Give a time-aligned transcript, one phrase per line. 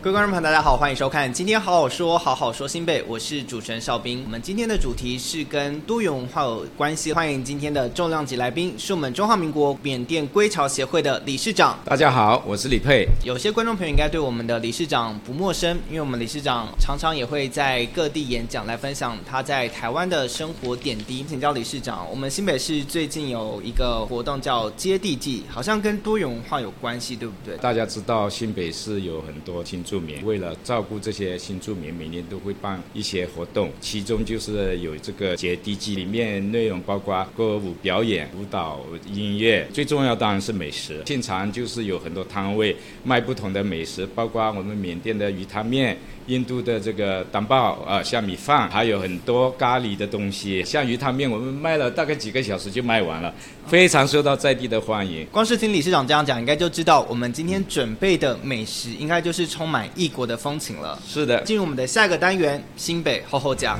[0.00, 4.22] 各位观众朋友，大家好，欢迎收看今天好好说，好好说新北，我是主持人邵兵。
[4.24, 11.76] 我们今天的主题是跟多元文化有关系，欢迎今天的重量级来宾，是我们中华民国缅甸归侨协会的理事长。
[11.84, 13.08] 大家好，我是李佩。
[13.24, 21.24] 有些观众朋友应该对我们的理事长不陌生，因为我们理事长常常也会在各地演讲，来分享他在台湾的生活点滴。
[21.28, 27.56] 请教理事长，我们新北市最近有一个活动叫接地气，好像跟多元文化有关系，对不对？
[27.56, 41.02] 大家知道新北市有很多新住民，为了照顾这些新住民，每年都会办一些活动，其中就是有这个节地季，里面内容包括歌舞表演、舞蹈、音乐，最重要当然是美食。
[41.06, 45.96] 现场就是有很多摊位卖不同的美食，包括我们缅甸的鱼汤面。
[46.28, 53.34] 印度的这个蛋包啊，像米饭，还有很多咖喱的东西，像鱼汤面，我们卖了大概几个小时就卖完了，
[53.66, 55.26] 非常受到在地的欢迎。
[55.32, 60.98] 光是听理事长这样讲，应该就知道我们今天准备的美食，应该就是充满异国的风情了。
[61.06, 63.78] 是的，进入我们的下一个单元，新北厚厚呷。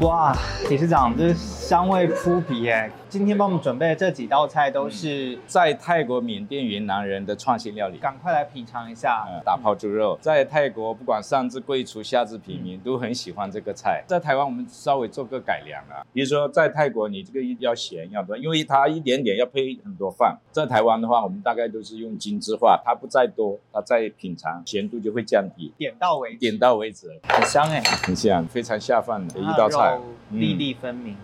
[0.00, 0.34] 哇，
[0.70, 2.90] 理事长，这香味扑鼻耶！
[3.10, 9.26] 今天帮我们准备的这几道菜都是、嗯、在泰国、缅甸、云南人的创新料理，赶快来品尝一下。
[9.28, 14.02] 嗯、打泡猪肉，在泰国不管上至贵族、下至平民、嗯、都很喜欢这个菜。
[14.06, 20.38] 在台湾我们稍微做个改良啊，比如说在泰国你这个要咸要多，因为它一点点要配很多饭。
[20.50, 25.70] 在台湾的话，我们大概都是用精致化，它不再多，它再品尝咸度就会降低。
[25.76, 29.89] 点到为止，点到为止，很香哎，很香，非常下饭的一道菜。
[30.30, 31.16] 粒粒分明，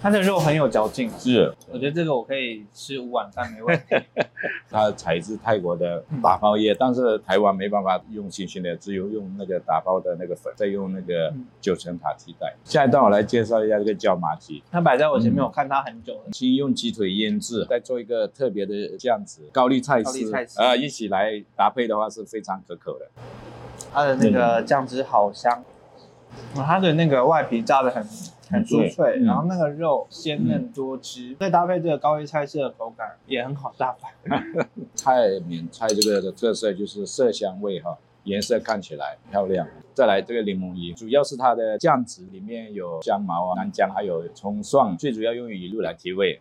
[0.00, 1.10] 它的肉很有嚼劲。
[1.18, 3.96] 是，我觉得这个我可以吃五碗饭没问题。
[4.70, 12.54] 它采自泰国的打包液，但是台湾没办法用新鲜的，只有用那个打包的那个粉，再用那个九层塔替代。
[12.64, 16.20] 下一段我来介绍一下这个椒麻鸡，它摆在我前面，我看它很久了。
[16.32, 23.06] 先用鸡腿腌制，再做一个特别的酱汁，高丽菜丝啊，一起来搭配的话是非常可口的。
[23.92, 25.62] 它的那个酱汁好香。
[26.54, 28.02] 它的那个外皮炸得很
[28.50, 34.30] 很酥脆，嗯、然后那个肉鲜嫩多汁，再、嗯、搭配这个高丽菜色的口感也很好搭配。
[34.94, 39.66] 菜缅菜这个的特色就是色香味哈，颜色看起来漂亮。
[39.94, 46.40] 再来这个柠檬鱼，主要是它的酱汁里面有香茅啊、南姜，还有葱蒜，最主要用鱼露来提味。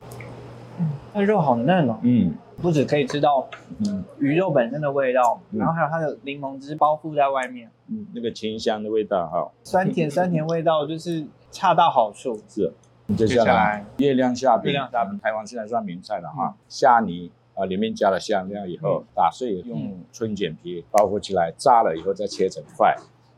[1.14, 3.48] 那肉好嫩哦，嗯，不止可以吃到
[3.86, 12.40] 嗯鱼肉本身的味道，嗯、然后还有它的柠檬汁包覆在外面，嗯，那个清香的味道哈，酸甜酸甜味道就是恰到好处。
[12.48, 12.72] 是，
[13.16, 22.96] 接下来月亮虾饼，月亮虾饼，台湾现在算名菜了哈，虾泥啊，里面加了香料以后打碎，用春卷皮包覆起来，炸了以后再切成块，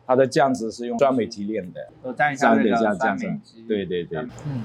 [0.08, 4.64] 它的酱汁是用酸梅提炼的，我蘸一下那个酸梅汁，对对对，嗯。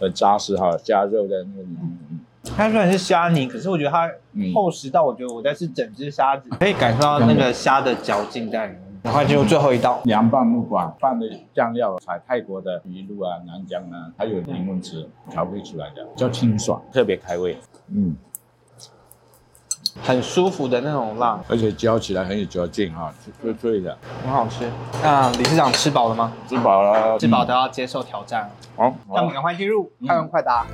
[0.00, 2.11] 很扎实哈，加肉的那个，嗯，
[2.56, 4.10] 它虽然是虾泥，可是我觉得它
[4.54, 8.82] 厚实到我觉得我在吃整只虾子，可以感受到那个虾的嚼劲在里面。
[9.02, 17.58] 然后进入最后一道，凉拌木瓜，拌的酱料采泰国的鱼露啊、南姜啊，还有柠檬汁调配出来的，比较清爽，特别开胃。
[17.88, 18.14] 嗯，
[20.00, 24.70] 很舒服的那种辣，而且嚼起来很有嚼劲啊，脆脆的，很好吃。
[25.02, 26.32] 那理事长吃饱了吗？
[26.46, 28.48] 吃饱了，吃饱都要接受挑战。
[28.76, 30.64] 好，那我们赶快进入快问快答。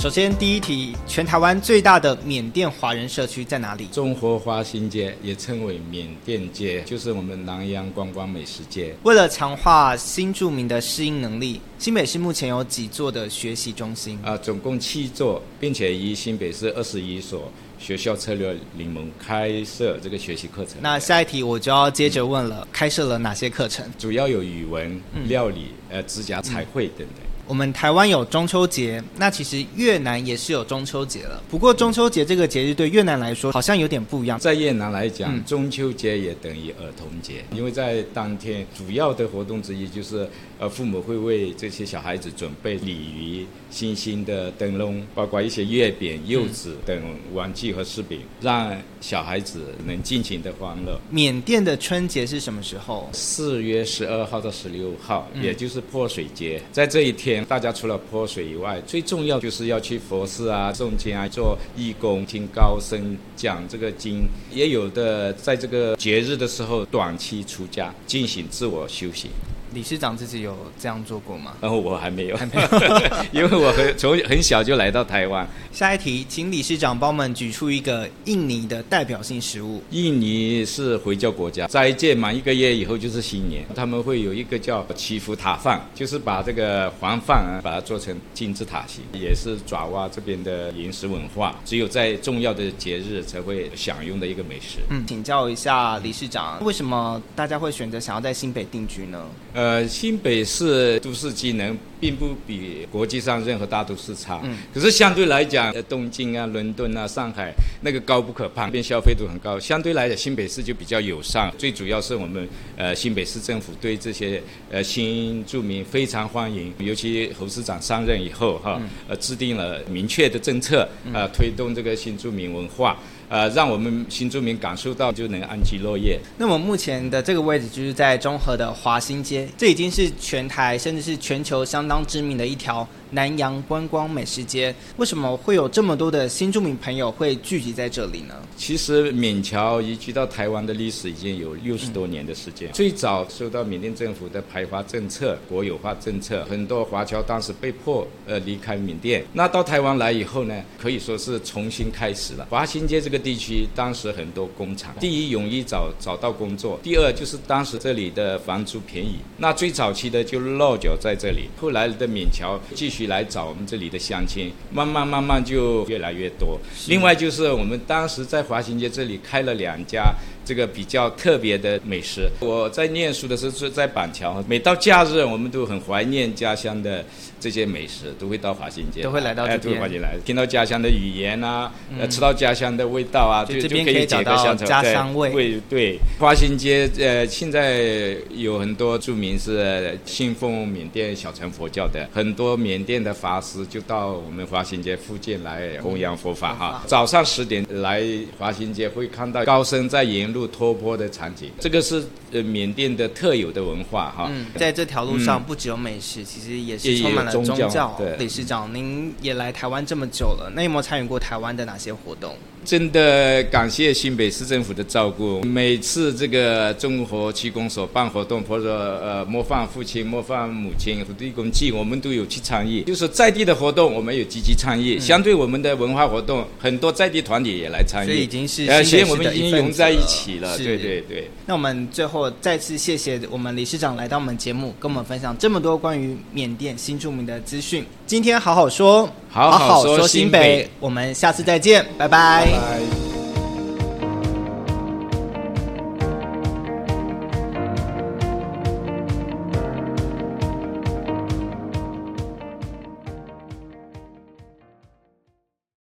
[0.00, 3.84] 首先，第一题，全台湾最大的缅甸华人社区在哪里？
[3.92, 8.94] 中华华新街，也称为缅甸街，就是我们南洋观光美食街。
[9.02, 14.18] 为了强化新住民的适应能力，新北市目前有几座的学习中心？
[14.24, 20.76] 啊，总共七座，并且以新北市二十一所学校策略联盟开设这个学习课程。
[20.80, 23.84] 那下一题我就要接着问了，嗯、开设了哪些课程？
[23.98, 27.29] 主要有语文、料理、嗯、呃指甲彩绘等等。
[27.50, 31.42] 我们台湾有中秋节，那其实越南也是有中秋节了。
[31.50, 34.38] 不过中秋节这个节日对越南来说好像有点不一样。
[34.38, 47.02] 在越南来讲，嗯、中秋节也等于儿童节，因为在当天主要的活动之一就是，呃，父母会为这些小孩子准备鲤鱼、星星的灯笼，包括一些月饼、柚子等
[47.34, 50.96] 玩具和饰品，让小孩子能尽情的欢乐。
[51.10, 53.10] 缅甸的春节是什么时候？
[53.12, 57.39] 四月十二号到十六号，嗯、也就是泼水节，在这一天。
[57.44, 64.22] 大家除了泼水以外，最重要就是要去佛寺啊、诵经啊、做义工、听高僧讲这个经，
[64.52, 69.30] 也有的在这个节日的时候短期出家进行自我修行。
[69.72, 71.52] 理事长自己有这样做过吗？
[71.60, 72.68] 然后我还没有，还没有
[73.32, 75.46] 因为我很从很小就来到台湾。
[75.72, 79.82] 下一题，请理事长帮我们举出一个印尼的代表性食物。
[79.90, 94.78] 印尼是回教国家，斋戒满一个月以后就是新年，他们会有一个叫祈福塔饭，就是把这个黄饭啊，把它做成金字塔形，也是爪哇这边的饮食文化，只有在重要的节日才会享用的一个美食。
[94.90, 99.24] 嗯，请教一下理事长，为什么大家会选择想要在新北定居呢？
[99.60, 107.52] 呃，新北市都市机能并不比国际上任何大都市差，嗯，可是相对来讲，东京啊、伦敦啊、上海
[107.82, 109.60] 那个高不可攀，边消费度很高。
[109.60, 111.52] 相对来讲，新北市就比较友善。
[111.58, 122.98] 最主要是我们呃新北市政府对这些呃新住民非常欢迎，尤其侯市长上任以后哈，呃制定了明确的政策，呃推动这个新住民文化。
[123.30, 126.18] 呃，让我们新住民感受到就能安居乐业。
[126.36, 134.74] 那么目前的这个位置就是在中和的华新街，这已经是全台甚至是全球相当知名的一条南洋观光美食街。
[134.96, 138.34] 为什么会有这么多的新住民朋友会聚集在这里呢？
[138.56, 142.68] 其实闽侨移居到台湾的历史已经有六十多年的时间。
[142.68, 149.24] 嗯、最早受到缅甸政府的排华政策、国有化政策，很多华侨当时被迫呃离开缅甸。
[149.32, 152.44] 那到台湾来以后呢，可以说是重新开始了。
[152.50, 153.20] 华新街这个。
[153.20, 159.16] 地区当时很多工厂，第一容易找找到工作，第二就是当时这里的房租便宜。
[159.36, 166.58] 那最早期的就落脚在这里，后来的缅侨继续来找我们这里的乡亲，慢慢慢慢就越来越多。
[166.88, 170.14] 另外就是我们当时在华新街这里开了两家。
[170.50, 177.04] 这个比较特别的美食，我在念书的时候是在板桥，每到假日我们都很怀念家乡的
[177.38, 185.30] 这些美食，都会到华新街，都会来到这边，哎、都会华新来，听到家乡的语言啊，嗯、吃到家乡的味道啊，就就，就可以找到家乡味。
[185.30, 196.82] 对对，华新街呃，现在有很多著名是信奉缅甸小乘佛教的，很多缅甸的法师就到我们华新街附近来弘扬佛法哈。
[196.88, 198.02] 早上十点来
[198.36, 200.39] 华新街会看到高僧在沿路。
[200.46, 202.02] 托钵的场景，这个是
[202.32, 204.28] 呃缅甸的特有的文化哈。
[204.30, 207.54] 嗯，在这条路上不只有美食，嗯、其实也是充满了宗教。
[207.54, 212.34] 宗教对，理事长，您也来台湾这么久了，那有没有参与过台湾的哪些活动？
[212.62, 215.40] 真的感谢新北市政府的照顾。
[215.42, 222.82] 每次这个中和区公所办活动，或者呃模范父亲、模范母亲、土地公祭，我们都有去参与。
[222.82, 224.96] 就是在地的活动，我们有积极参与。
[224.96, 228.06] 嗯、相对我们的文化活动，很多在地团体也来参与。
[228.06, 230.56] 所以已经是呃，现在我们已经融在一起了。
[230.56, 231.30] 对对对。
[231.46, 237.84] 那我们最后再次谢谢我们理事长来到我们节目，跟我们分享这么多关于缅甸新著名的资讯。
[238.06, 242.46] 今天好好说，好好说新北，我们下次再见，拜拜。
[242.46, 242.99] 拜拜。